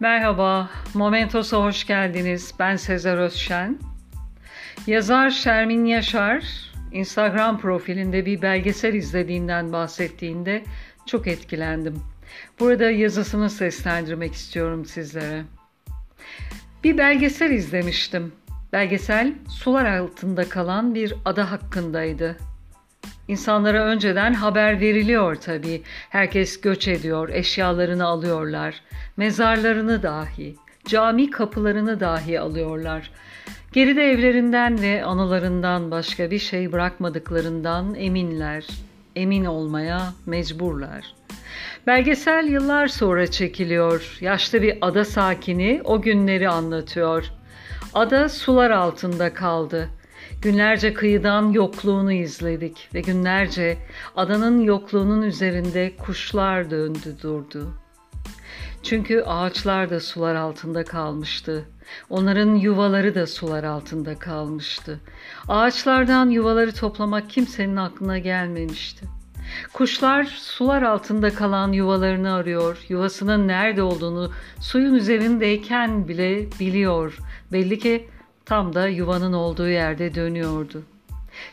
[0.00, 2.54] Merhaba, Momentos'a hoş geldiniz.
[2.58, 3.78] Ben Sezer Özşen.
[4.86, 6.44] Yazar Şermin Yaşar,
[6.92, 10.64] Instagram profilinde bir belgesel izlediğinden bahsettiğinde
[11.06, 12.02] çok etkilendim.
[12.60, 15.44] Burada yazısını seslendirmek istiyorum sizlere.
[16.84, 18.32] Bir belgesel izlemiştim.
[18.72, 22.36] Belgesel sular altında kalan bir ada hakkındaydı.
[23.28, 25.82] İnsanlara önceden haber veriliyor tabii.
[26.10, 28.80] Herkes göç ediyor, eşyalarını alıyorlar.
[29.16, 33.10] Mezarlarını dahi, cami kapılarını dahi alıyorlar.
[33.72, 38.66] Geride evlerinden ve anılarından başka bir şey bırakmadıklarından eminler.
[39.16, 41.14] Emin olmaya mecburlar.
[41.86, 44.18] Belgesel yıllar sonra çekiliyor.
[44.20, 47.24] Yaşlı bir ada sakini o günleri anlatıyor.
[47.94, 49.88] Ada sular altında kaldı.
[50.42, 53.78] Günlerce kıyıdan yokluğunu izledik ve günlerce
[54.16, 57.74] adanın yokluğunun üzerinde kuşlar döndü durdu.
[58.82, 61.64] Çünkü ağaçlar da sular altında kalmıştı.
[62.10, 65.00] Onların yuvaları da sular altında kalmıştı.
[65.48, 69.06] Ağaçlardan yuvaları toplamak kimsenin aklına gelmemişti.
[69.72, 72.84] Kuşlar sular altında kalan yuvalarını arıyor.
[72.88, 77.18] Yuvasının nerede olduğunu suyun üzerindeyken bile biliyor.
[77.52, 78.08] Belli ki
[78.48, 80.82] tam da yuvanın olduğu yerde dönüyordu.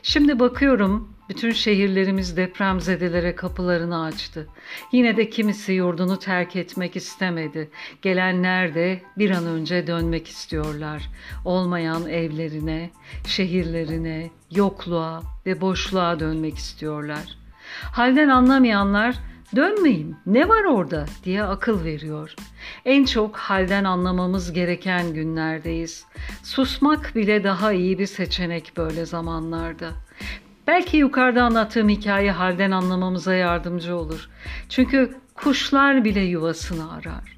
[0.03, 4.47] Şimdi bakıyorum bütün şehirlerimiz depremzedelere kapılarını açtı.
[4.91, 7.69] Yine de kimisi yurdunu terk etmek istemedi.
[8.01, 11.09] Gelenler de bir an önce dönmek istiyorlar.
[11.45, 12.89] Olmayan evlerine,
[13.27, 17.37] şehirlerine, yokluğa ve boşluğa dönmek istiyorlar.
[17.91, 19.15] Halden anlamayanlar
[19.55, 22.35] Dönmeyin, ne var orada diye akıl veriyor.
[22.85, 26.05] En çok halden anlamamız gereken günlerdeyiz.
[26.43, 29.91] Susmak bile daha iyi bir seçenek böyle zamanlarda.
[30.67, 34.29] Belki yukarıda anlattığım hikaye halden anlamamıza yardımcı olur.
[34.69, 37.37] Çünkü kuşlar bile yuvasını arar.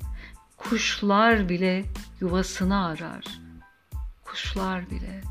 [0.58, 1.86] Kuşlar bile
[2.22, 3.26] yuvasını arar.
[4.26, 5.22] Kuşlar bile.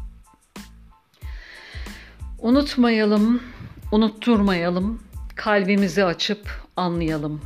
[2.38, 3.42] Unutmayalım,
[3.92, 5.02] unutturmayalım,
[5.34, 7.40] kalbimizi açıp anlayalım.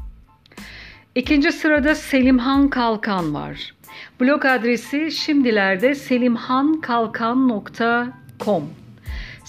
[1.14, 3.74] İkinci sırada Selimhan Kalkan var.
[4.20, 8.79] Blog adresi şimdilerde selimhankalkan.com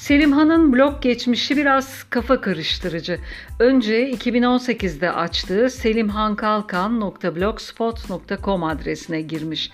[0.02, 3.20] Selimhan'ın blog geçmişi biraz kafa karıştırıcı.
[3.60, 9.72] Önce 2018'de açtığı selimhankalkan.blogspot.com adresine girmiş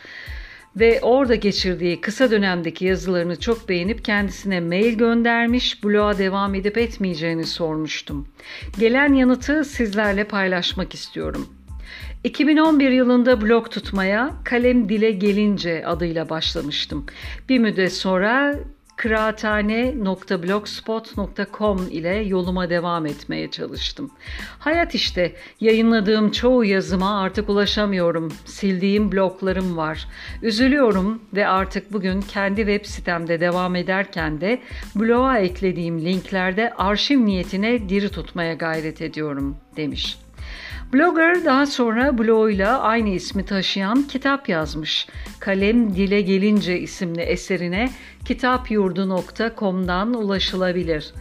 [0.75, 7.45] ve orada geçirdiği kısa dönemdeki yazılarını çok beğenip kendisine mail göndermiş, bloğa devam edip etmeyeceğini
[7.45, 8.27] sormuştum.
[8.79, 11.49] Gelen yanıtı sizlerle paylaşmak istiyorum.
[12.23, 17.05] 2011 yılında blog tutmaya Kalem Dile Gelince adıyla başlamıştım.
[17.49, 18.55] Bir müddet sonra
[18.97, 24.11] kıraathane.blogspot.com ile yoluma devam etmeye çalıştım.
[24.59, 28.33] Hayat işte yayınladığım çoğu yazıma artık ulaşamıyorum.
[28.45, 30.07] Sildiğim bloglarım var.
[30.41, 34.61] Üzülüyorum ve artık bugün kendi web sitemde devam ederken de
[34.95, 40.26] bloğa eklediğim linklerde arşiv niyetine diri tutmaya gayret ediyorum demiş.
[40.93, 45.07] Blogger daha sonra bloguyla aynı ismi taşıyan kitap yazmış.
[45.39, 47.89] Kalem Dile Gelince isimli eserine
[48.25, 51.13] kitapyurdu.com'dan ulaşılabilir.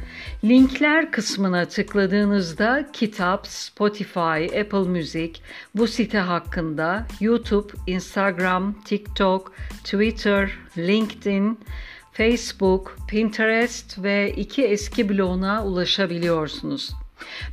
[0.44, 5.32] Linkler kısmına tıkladığınızda kitap, Spotify, Apple Music,
[5.75, 9.52] bu site hakkında YouTube, Instagram, TikTok,
[9.85, 11.58] Twitter, LinkedIn,
[12.12, 17.06] Facebook, Pinterest ve iki eski bloguna ulaşabiliyorsunuz.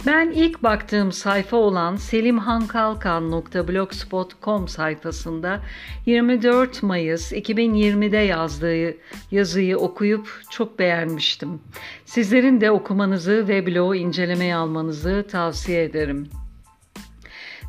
[0.06, 5.62] Ben ilk baktığım sayfa olan selimhankalkan.blogspot.com sayfasında
[6.06, 8.95] 24 Mayıs 2020'de yazdığı
[9.31, 11.62] yazıyı okuyup çok beğenmiştim.
[12.06, 16.30] Sizlerin de okumanızı ve blogu incelemeye almanızı tavsiye ederim.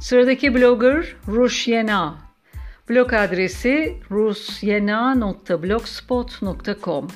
[0.00, 2.18] Sıradaki blogger Rush Yena.
[2.90, 7.08] Blog adresi rusyena.blogspot.com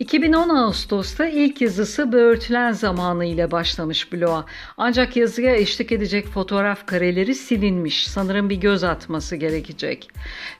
[0.00, 4.46] 2010 Ağustos'ta ilk yazısı Böğürtülen zamanı ile başlamış bloğa.
[4.76, 8.06] Ancak yazıya eşlik edecek fotoğraf kareleri silinmiş.
[8.06, 10.08] Sanırım bir göz atması gerekecek.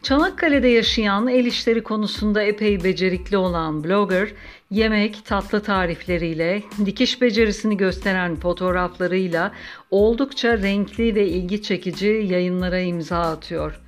[0.02, 4.28] Çanakkale'de yaşayan el işleri konusunda epey becerikli olan blogger,
[4.70, 9.52] yemek, tatlı tarifleriyle, dikiş becerisini gösteren fotoğraflarıyla
[9.90, 13.80] oldukça renkli ve ilgi çekici yayınlara imza atıyor.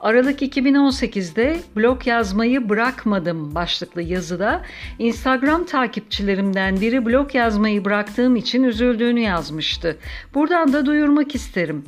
[0.00, 4.62] Aralık 2018'de blog yazmayı bırakmadım başlıklı yazıda
[4.98, 9.96] Instagram takipçilerimden biri blog yazmayı bıraktığım için üzüldüğünü yazmıştı.
[10.34, 11.84] Buradan da duyurmak isterim.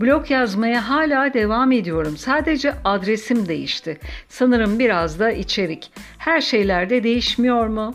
[0.00, 2.16] Blog yazmaya hala devam ediyorum.
[2.16, 3.98] Sadece adresim değişti.
[4.28, 5.90] Sanırım biraz da içerik.
[6.26, 7.94] Her şeylerde değişmiyor mu?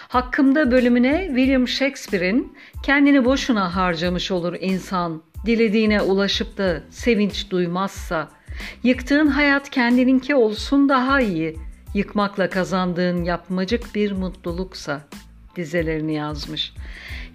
[0.08, 8.30] Hakkımda bölümüne William Shakespeare'in kendini boşuna harcamış olur insan, dilediğine ulaşıp da sevinç duymazsa,
[8.84, 11.58] yıktığın hayat kendininki olsun daha iyi,
[11.94, 15.02] yıkmakla kazandığın yapmacık bir mutluluksa
[15.56, 16.74] dizelerini yazmış.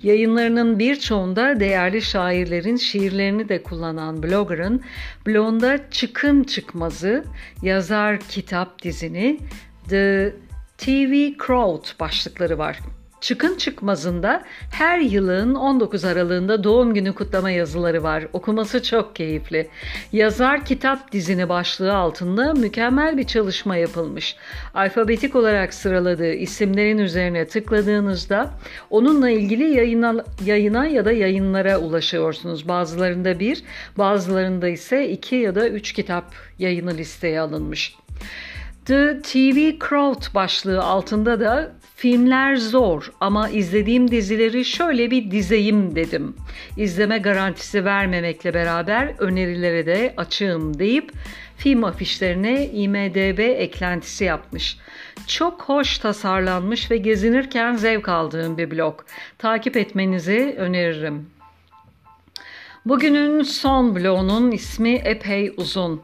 [0.02, 4.82] Yayınlarının birçoğunda değerli şairlerin şiirlerini de kullanan blogger'ın
[5.26, 7.25] blogunda Çıkın Çıkmazı,
[7.62, 9.40] yazar kitap dizini
[9.88, 10.32] The
[10.78, 11.12] TV
[11.46, 12.78] Crowd başlıkları var.
[13.24, 18.26] Çıkın çıkmazında her yılın 19 Aralığında doğum günü kutlama yazıları var.
[18.32, 19.68] Okuması çok keyifli.
[20.12, 24.36] Yazar kitap dizini başlığı altında mükemmel bir çalışma yapılmış.
[24.74, 28.50] Alfabetik olarak sıraladığı isimlerin üzerine tıkladığınızda
[28.90, 32.68] onunla ilgili yayına, yayına ya da yayınlara ulaşıyorsunuz.
[32.68, 33.62] Bazılarında bir,
[33.98, 36.24] bazılarında ise iki ya da üç kitap
[36.58, 37.96] yayını listeye alınmış.
[38.86, 46.36] The TV Crowd başlığı altında da filmler zor ama izlediğim dizileri şöyle bir dizeyim dedim.
[46.76, 51.12] İzleme garantisi vermemekle beraber önerilere de açığım deyip
[51.56, 54.78] film afişlerine IMDB eklentisi yapmış.
[55.26, 59.00] Çok hoş tasarlanmış ve gezinirken zevk aldığım bir blog.
[59.38, 61.31] Takip etmenizi öneririm.
[62.86, 66.02] Bugünün son blogunun ismi epey uzun.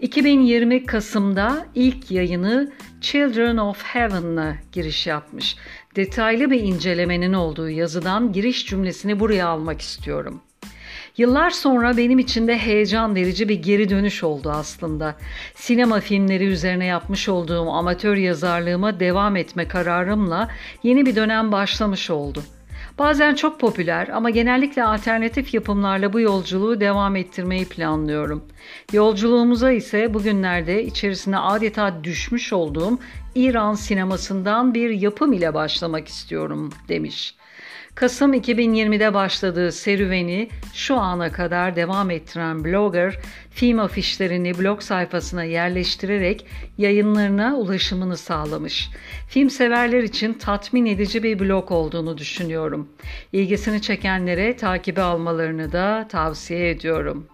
[0.00, 5.56] 2020 Kasım'da ilk yayını Children of Heaven'la giriş yapmış.
[5.96, 10.40] Detaylı bir incelemenin olduğu yazıdan giriş cümlesini buraya almak istiyorum.
[11.16, 15.16] Yıllar sonra benim için de heyecan verici bir geri dönüş oldu aslında.
[15.54, 20.48] Sinema filmleri üzerine yapmış olduğum amatör yazarlığıma devam etme kararımla
[20.82, 22.42] yeni bir dönem başlamış oldu.
[22.98, 28.44] Bazen çok popüler ama genellikle alternatif yapımlarla bu yolculuğu devam ettirmeyi planlıyorum.
[28.92, 32.98] Yolculuğumuza ise bugünlerde içerisine adeta düşmüş olduğum
[33.34, 37.34] İran sinemasından bir yapım ile başlamak istiyorum demiş.
[37.94, 43.18] Kasım 2020'de başladığı serüveni şu ana kadar devam ettiren blogger,
[43.50, 46.46] film afişlerini blog sayfasına yerleştirerek
[46.78, 48.90] yayınlarına ulaşımını sağlamış.
[49.28, 52.88] Film severler için tatmin edici bir blog olduğunu düşünüyorum.
[53.32, 57.26] İlgisini çekenlere takibi almalarını da tavsiye ediyorum.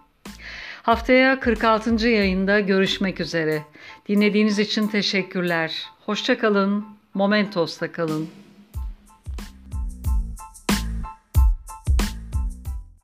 [0.83, 2.07] Haftaya 46.
[2.07, 3.63] yayında görüşmek üzere.
[4.07, 5.85] Dinlediğiniz için teşekkürler.
[6.05, 6.85] Hoşçakalın.
[7.13, 8.40] Momentos'ta kalın.